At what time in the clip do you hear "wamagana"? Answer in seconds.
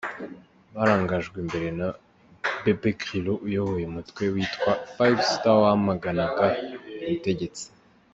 5.63-6.23